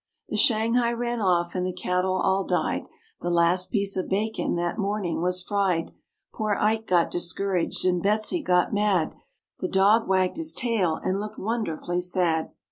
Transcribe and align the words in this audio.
The 0.29 0.35
shanghai 0.37 0.93
ran 0.93 1.21
off 1.21 1.53
and 1.53 1.63
the 1.63 1.71
cattle 1.71 2.15
all 2.19 2.43
died, 2.43 2.85
The 3.19 3.29
last 3.29 3.69
piece 3.69 3.95
of 3.95 4.09
bacon 4.09 4.55
that 4.55 4.79
morning 4.79 5.21
was 5.21 5.43
fried; 5.43 5.91
Poor 6.33 6.57
Ike 6.59 6.87
got 6.87 7.11
discouraged, 7.11 7.85
and 7.85 8.01
Betsy 8.01 8.41
got 8.41 8.73
mad, 8.73 9.13
The 9.59 9.67
dog 9.67 10.09
wagged 10.09 10.37
his 10.37 10.55
tail 10.55 10.95
and 10.95 11.19
looked 11.19 11.37
wonderfully 11.37 12.01
sad. 12.01 12.49